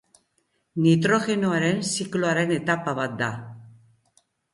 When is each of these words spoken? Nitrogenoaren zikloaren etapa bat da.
Nitrogenoaren 0.85 1.83
zikloaren 1.97 2.53
etapa 2.55 2.95
bat 3.01 3.13
da. 3.21 3.29